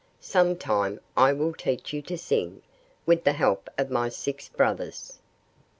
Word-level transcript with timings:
Some 0.19 0.57
time 0.57 0.99
I 1.15 1.31
will 1.31 1.53
teach 1.53 1.93
you 1.93 2.01
to 2.01 2.17
sing 2.17 2.63
with 3.05 3.23
the 3.23 3.33
help 3.33 3.69
of 3.77 3.91
my 3.91 4.09
six 4.09 4.49
brothers." 4.49 5.19